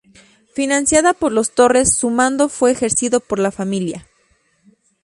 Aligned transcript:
Financiada 0.55 1.13
por 1.13 1.31
los 1.31 1.51
Torres, 1.51 1.93
su 1.93 2.09
mando 2.09 2.49
fue 2.49 2.71
ejercido 2.71 3.19
por 3.19 3.37
la 3.37 3.51
familia. 3.51 4.07